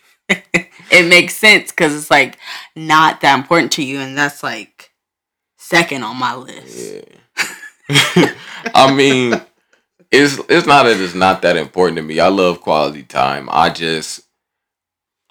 [0.91, 2.37] it makes sense because it's like
[2.75, 4.91] not that important to you, and that's like
[5.57, 7.05] second on my list.
[7.87, 8.33] yeah
[8.75, 9.33] i mean
[10.11, 13.69] it's it's not that it's not that important to me i love quality time i
[13.69, 14.21] just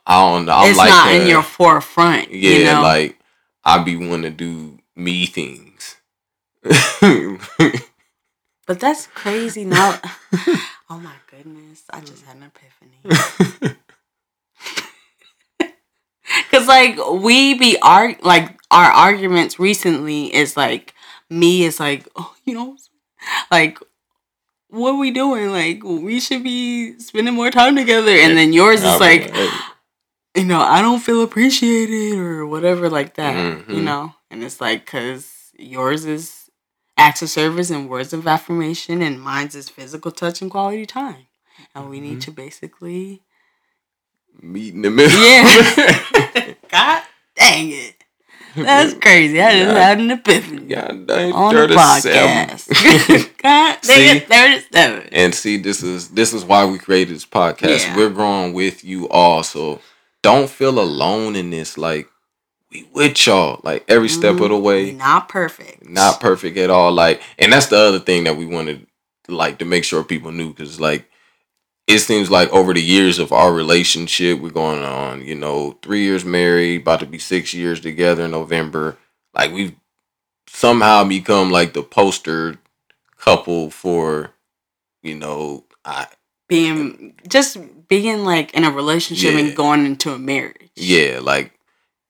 [0.07, 2.33] i don't know i'm it's like not uh, in your forefront.
[2.33, 2.83] Yeah, you know?
[2.83, 3.19] like
[3.65, 5.97] I be wanting to do me things.
[8.67, 9.65] but that's crazy.
[9.65, 10.01] Now,
[10.89, 13.77] oh my goodness, I just had an epiphany.
[16.51, 20.95] Cause like we be arg like our arguments recently is like
[21.31, 22.77] me is like oh you know
[23.51, 23.79] like
[24.69, 25.51] what we doing?
[25.51, 28.11] Like we should be spending more time together.
[28.13, 29.33] And then yours is like
[30.37, 33.35] you know I don't feel appreciated or whatever like that
[33.69, 33.85] you Mhm.
[33.85, 34.15] know?
[34.31, 36.51] And it's like cause yours is
[36.97, 41.27] acts of service and words of affirmation and mine's is physical touch and quality time.
[41.75, 42.25] And we need Mhm.
[42.25, 43.23] to basically
[44.41, 45.19] meet in the middle.
[45.21, 47.03] yeah God
[47.37, 47.95] dang it
[48.57, 49.41] That's crazy.
[49.41, 52.49] I just God- had an epiphany God dang, on the 37.
[52.49, 53.39] podcast.
[53.43, 55.09] God dang it, 37.
[55.13, 57.87] and see, this is this is why we created this podcast.
[57.87, 57.97] Yeah.
[57.97, 59.81] We're growing with you all, so
[60.23, 61.79] don't feel alone in this.
[61.79, 62.09] Like
[62.73, 64.93] we with y'all, like every step of mm, the way.
[64.93, 65.89] Not perfect.
[65.89, 66.91] not perfect at all.
[66.93, 68.87] Like, and that's the other thing that we wanted,
[69.29, 71.09] like, to make sure people knew, because like,
[71.89, 76.03] it seems like over the years of our relationship, we're going on, you know, three
[76.05, 78.97] years married, about to be six years together in November.
[79.35, 79.75] Like, we've
[80.49, 82.59] somehow become like the poster
[83.17, 84.31] couple for,
[85.03, 86.07] you know, I
[86.49, 87.57] being just
[87.89, 89.41] being like in a relationship Yeah.
[89.41, 90.71] and going into a marriage.
[90.77, 91.53] yeah, like,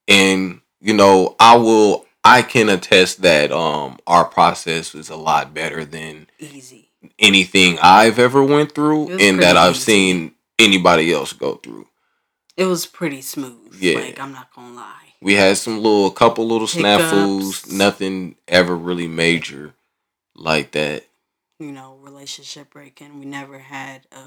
[0.08, 2.04] and you know, I will.
[2.24, 6.87] I can attest that um our process was a lot better than Easy.
[7.18, 9.80] Anything I've ever went through and that I've easy.
[9.92, 11.86] seen anybody else go through.
[12.56, 13.76] It was pretty smooth.
[13.78, 13.98] Yeah.
[14.00, 14.94] Like I'm not gonna lie.
[15.20, 19.74] We had some little couple little snafus, nothing ever really major
[20.34, 21.04] like that.
[21.58, 23.18] You know, relationship breaking.
[23.18, 24.22] We never had a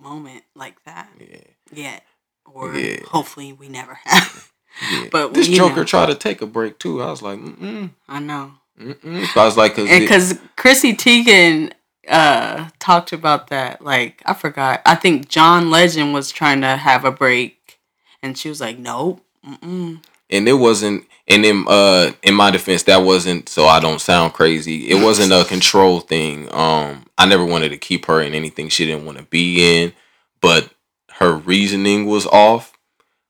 [0.00, 1.36] moment like that Yeah.
[1.72, 2.04] yet.
[2.44, 3.00] Or Yeah.
[3.06, 4.52] hopefully we never have.
[4.92, 5.04] Yeah.
[5.10, 5.84] But, this Joker know.
[5.84, 7.02] tried to take a break too.
[7.02, 8.52] I was like, mm I know.
[8.78, 9.26] mm.
[9.32, 11.72] So I was like, cause And it- because Chrissy Teigen
[12.08, 14.82] uh talked about that, like I forgot.
[14.86, 17.78] I think John Legend was trying to have a break,
[18.22, 20.02] and she was like, "Nope, mm-mm.
[20.30, 24.32] and it wasn't and in uh in my defense that wasn't so i don't sound
[24.32, 28.68] crazy it wasn't a control thing um i never wanted to keep her in anything
[28.68, 29.92] she didn't want to be in
[30.40, 30.70] but
[31.14, 32.72] her reasoning was off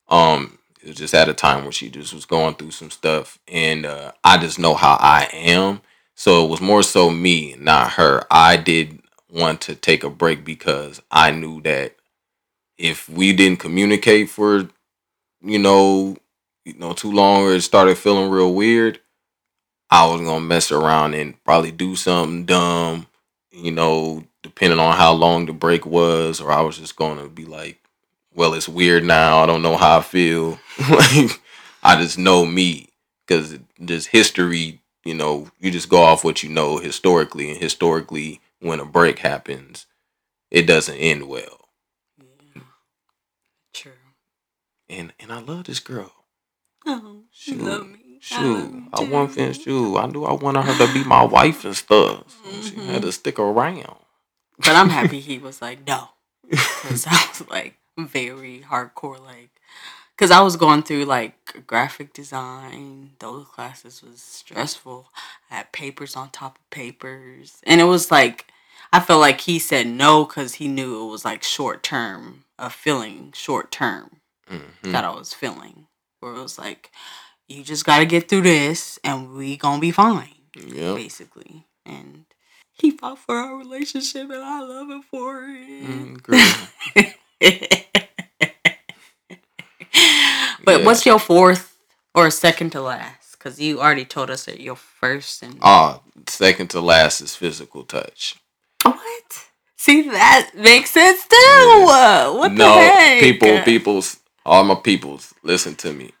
[0.09, 0.57] um
[0.87, 3.85] it was just at a time where she just was going through some stuff, and
[3.85, 5.81] uh, I just know how I am.
[6.17, 8.23] So it was more so me, not her.
[8.31, 8.99] I did
[9.31, 11.95] want to take a break because I knew that
[12.77, 14.67] if we didn't communicate for,
[15.41, 16.17] you know,
[16.65, 18.99] you know, too long or it started feeling real weird,
[19.91, 23.05] I was gonna mess around and probably do something dumb,
[23.51, 27.45] you know, depending on how long the break was, or I was just gonna be
[27.45, 27.79] like,
[28.33, 29.43] well, it's weird now.
[29.43, 30.59] I don't know how I feel.
[30.89, 31.39] like,
[31.83, 32.89] I just know me
[33.25, 38.41] because just history, you know, you just go off what you know historically, and historically,
[38.59, 39.85] when a break happens,
[40.51, 41.69] it doesn't end well.
[42.55, 42.61] Yeah.
[43.73, 43.91] True.
[44.89, 46.11] And and I love this girl.
[46.85, 47.99] Oh, she love me.
[48.05, 49.35] I Shoot, you I want too.
[49.35, 49.97] finish shoot.
[49.97, 52.23] I knew I wanted her to be my wife and stuff.
[52.43, 52.85] So She Mhm.
[52.87, 53.97] had to stick around.
[54.57, 56.09] But I'm happy he was like, no.
[56.49, 59.56] Because I was like very hardcore, like,
[60.17, 63.11] because I was going through like graphic design.
[63.19, 65.11] Those classes was stressful.
[65.51, 67.57] I had papers on top of papers.
[67.63, 68.47] And it was like,
[68.91, 72.69] I felt like he said no because he knew it was like short term, a
[72.71, 74.91] feeling short term Mhm.
[74.91, 75.85] that I was feeling.
[76.19, 76.91] Where it was like,
[77.47, 80.95] you just got to get through this and we to be fine Yep.
[80.95, 81.67] basically.
[81.85, 82.25] And
[82.73, 86.23] he fought for our relationship, and I love him for it.
[86.25, 87.17] Mm.
[90.67, 90.87] but Yeah.
[90.87, 91.77] what's your fourth
[92.15, 93.33] or second to last?
[93.39, 97.85] Because you already told us that your first and Ah, second to last is physical
[97.85, 98.37] touch.
[98.83, 99.45] what?
[99.77, 101.85] See that makes sense too.
[102.39, 103.19] What the no, heck?
[103.21, 106.13] people, peoples, all my peoples, listen to me.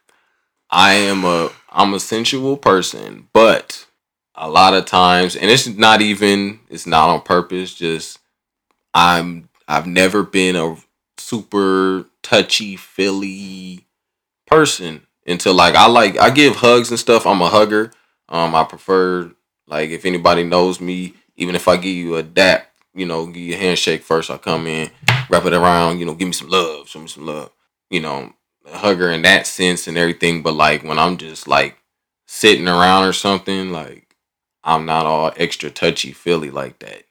[0.71, 3.85] I am a I'm a sensual person, but
[4.35, 7.73] a lot of times, and it's not even it's not on purpose.
[7.75, 8.19] Just
[8.93, 10.77] I'm I've never been a
[11.17, 13.86] super touchy feely
[14.47, 17.27] person until like I like I give hugs and stuff.
[17.27, 17.91] I'm a hugger.
[18.29, 19.31] Um, I prefer
[19.67, 23.37] like if anybody knows me, even if I give you a dap, you know, give
[23.37, 24.31] you a handshake first.
[24.31, 24.89] I come in,
[25.29, 27.51] wrap it around, you know, give me some love, show me some love.
[27.89, 28.33] You know,
[28.65, 30.41] a hugger in that sense and everything.
[30.41, 31.77] But like when I'm just like
[32.25, 34.15] sitting around or something, like
[34.63, 37.03] I'm not all extra touchy feely like that.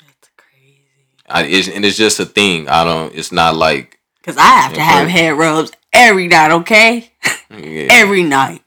[0.00, 0.82] That's crazy.
[1.28, 2.68] I, it's, and it's just a thing.
[2.68, 3.14] I don't.
[3.14, 6.50] It's not like Cause I have to have head rubs every night.
[6.52, 7.10] Okay,
[7.50, 7.86] yeah.
[7.90, 8.62] every night.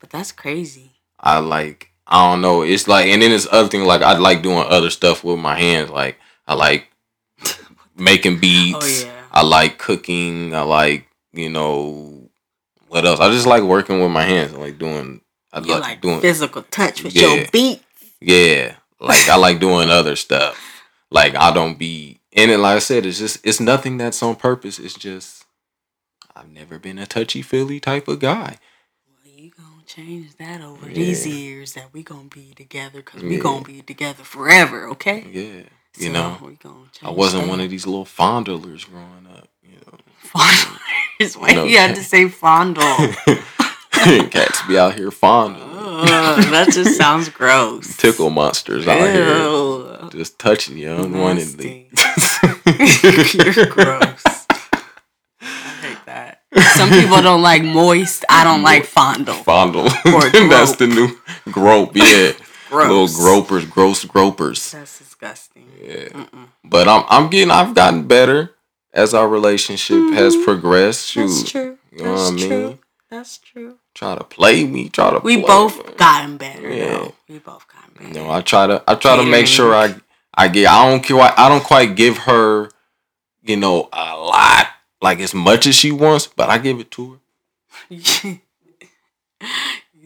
[0.00, 0.92] But that's crazy.
[1.20, 2.62] I like I don't know.
[2.62, 5.58] It's like and then it's other thing like I like doing other stuff with my
[5.58, 5.90] hands.
[5.90, 6.88] Like I like
[7.96, 9.02] making beats.
[9.02, 9.12] Oh yeah.
[9.30, 10.54] I like cooking.
[10.54, 12.30] I like you know
[12.88, 13.20] what else?
[13.20, 14.54] I just like working with my hands.
[14.54, 15.20] I like doing.
[15.52, 16.20] I You like, like doing.
[16.20, 17.34] physical touch with Yeah.
[17.34, 17.82] your beat.
[18.20, 20.58] Yeah, like I like doing other stuff.
[21.10, 22.58] Like I don't be and it.
[22.58, 24.78] Like I said, it's just it's nothing that's on purpose.
[24.78, 25.44] It's just
[26.36, 28.58] I've never been a touchy feely type of guy.
[29.06, 30.94] Well, you gonna change that over Yeah.
[30.94, 33.42] these years that we gonna be together because we Yeah.
[33.42, 35.26] gonna be together forever, okay?
[35.30, 35.62] Yeah,
[36.06, 36.38] you know.
[36.42, 37.48] we gonna change I wasn't that.
[37.50, 39.48] one of these little fondlers growing up.
[39.62, 39.98] You know.
[40.22, 41.36] fondlers.
[41.36, 41.64] Why No.
[41.64, 42.84] you had to say fondle?
[44.30, 45.68] Cats be out here fondling.
[45.72, 47.96] Ugh, that just sounds gross.
[47.96, 49.26] Tickle monsters out here.
[49.36, 50.08] Ew.
[50.12, 51.86] Just touching you unwantedly.
[53.56, 54.22] You're gross.
[55.40, 55.46] I
[55.82, 56.42] hate that.
[56.74, 58.24] Some people don't like moist.
[58.28, 59.34] I don't like fondle.
[59.34, 59.84] Fondle.
[60.04, 61.92] That's the new grope.
[61.94, 62.32] Yeah.
[62.70, 64.72] Little gropers, gross gropers.
[64.72, 65.66] That's disgusting.
[65.82, 66.08] Yeah.
[66.08, 66.48] Mm-mm.
[66.64, 68.54] But I'm I'm getting I've gotten better
[68.92, 70.44] as our relationship has Mhm.
[70.44, 71.06] progressed.
[71.08, 71.28] Shoot.
[71.28, 71.78] That's true.
[71.92, 72.78] You know That's what I true.
[73.10, 73.78] That's true.
[73.98, 75.92] Try to play me, try to We play both me.
[75.96, 76.72] gotten better.
[76.72, 76.86] Yeah.
[76.86, 77.14] though.
[77.28, 78.06] We both gotten better.
[78.06, 79.96] You know, I try to I try to make sure I
[80.32, 82.70] I get I don't quite I don't quite give her,
[83.42, 84.68] you know, a lot
[85.02, 87.18] like as much as she wants, but I give it to her.
[87.90, 88.38] you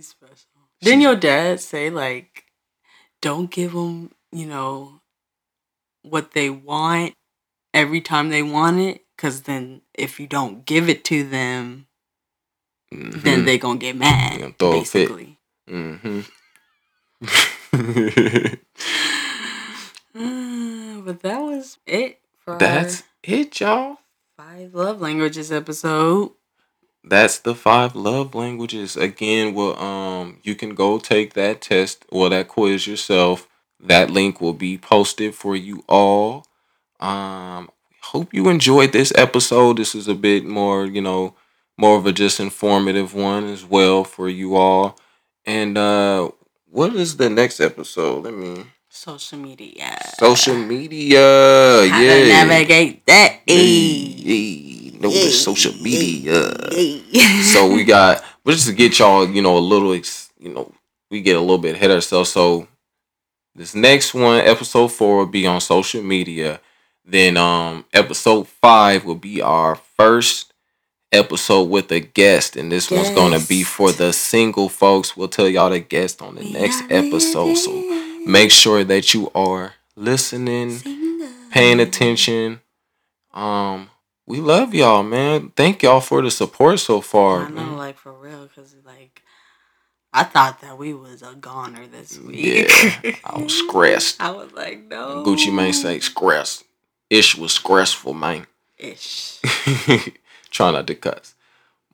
[0.01, 0.49] special.
[0.81, 2.45] Didn't your dad say like,
[3.21, 5.03] don't give them, you know,
[6.01, 7.13] what they want
[7.75, 11.89] every time they want it, because then if you don't give it to them,
[13.23, 13.45] then Mhm.
[13.47, 14.41] they gonna get mad.
[14.41, 15.09] Gonna throw a fit.
[15.09, 15.39] basically.
[15.69, 16.27] Mhm.
[20.15, 23.99] Uh, but that was it for That's our it, y'all.
[24.37, 26.33] five love languages episode.
[27.05, 28.97] That's the five love languages.
[28.97, 33.49] Again, well, um, you can go take that test or that quiz yourself.
[33.81, 36.47] That link will be posted for you all.
[37.01, 37.71] Um,
[38.03, 39.79] hope you enjoyed this episode.
[39.79, 41.35] This is a bit more, you know,
[41.83, 44.99] more of a just informative one as well for you all.
[45.45, 46.31] And uh,
[46.71, 48.25] what is the next episode?
[48.25, 49.99] Let me Social media.
[50.19, 51.19] social media.
[51.19, 52.45] How yeah.
[52.45, 53.41] navigate that.
[53.47, 53.65] Hey,
[54.23, 54.91] Hey.
[54.91, 56.53] hey, know the social media.
[57.53, 60.73] so we got, but just to get y'all, you know, a little, you know,
[61.11, 62.31] we get a little bit ahead of ourselves.
[62.31, 62.69] So
[63.55, 66.61] this next one, episode four, will be on social media.
[67.05, 70.52] Then um episode five will be our first
[71.13, 73.03] episode with a guest, and this guest.
[73.03, 75.17] one's gonna be for the single folks.
[75.17, 77.55] We'll tell y'all the guest on the we next episode.
[77.57, 77.73] So
[78.25, 81.29] make sure that you are listening, single.
[81.51, 82.61] paying attention.
[83.33, 83.91] Um,
[84.27, 85.53] we love y'all, man.
[85.57, 87.47] Thank y'all for the support so far.
[87.47, 87.77] I know, man.
[87.77, 89.23] like for real, because like
[90.13, 92.69] I thought that we was a goner this week.
[93.03, 94.21] Yeah, I was stressed.
[94.21, 95.25] I was like, no.
[95.25, 96.65] Gucci Mane say stressed.
[97.09, 98.47] Ish was stressful, man.
[98.79, 99.41] Ish.
[100.53, 101.35] trying not to cuss.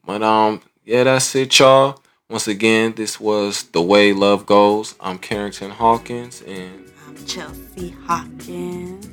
[0.05, 2.03] But um, yeah, that's it, y'all.
[2.29, 4.95] Once again, this was The Way Love Goes.
[5.01, 9.09] I'm Carrington Hawkins and I'm Chelsea Hawkins.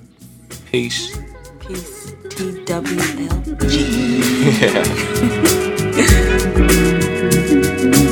[0.69, 1.17] Peace.
[1.59, 2.11] Peace.
[2.27, 3.85] TWLG.
[5.95, 6.01] Yeah.